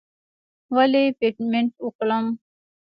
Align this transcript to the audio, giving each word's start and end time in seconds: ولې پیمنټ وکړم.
ولې 0.75 1.03
پیمنټ 1.19 1.71
وکړم. 1.85 2.25